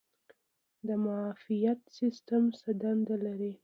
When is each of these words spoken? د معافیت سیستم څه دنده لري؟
د 0.87 0.89
معافیت 1.05 1.79
سیستم 1.97 2.43
څه 2.59 2.69
دنده 2.81 3.15
لري؟ 3.25 3.51